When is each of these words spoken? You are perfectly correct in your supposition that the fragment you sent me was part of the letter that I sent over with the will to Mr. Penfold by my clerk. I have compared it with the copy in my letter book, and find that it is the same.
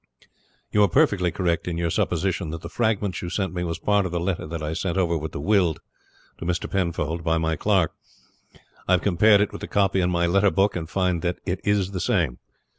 You 0.71 0.81
are 0.81 0.87
perfectly 0.87 1.29
correct 1.31 1.67
in 1.67 1.77
your 1.77 1.91
supposition 1.91 2.49
that 2.49 2.61
the 2.61 2.69
fragment 2.69 3.21
you 3.21 3.29
sent 3.29 3.53
me 3.53 3.63
was 3.63 3.77
part 3.77 4.03
of 4.07 4.11
the 4.11 4.19
letter 4.19 4.47
that 4.47 4.63
I 4.63 4.73
sent 4.73 4.97
over 4.97 5.15
with 5.15 5.31
the 5.31 5.39
will 5.39 5.75
to 6.39 6.43
Mr. 6.45 6.67
Penfold 6.67 7.23
by 7.23 7.37
my 7.37 7.55
clerk. 7.55 7.93
I 8.87 8.93
have 8.93 9.03
compared 9.03 9.41
it 9.41 9.51
with 9.51 9.61
the 9.61 9.67
copy 9.67 10.01
in 10.01 10.09
my 10.09 10.25
letter 10.25 10.49
book, 10.49 10.75
and 10.75 10.89
find 10.89 11.21
that 11.21 11.37
it 11.45 11.59
is 11.63 11.91
the 11.91 12.01
same. 12.01 12.39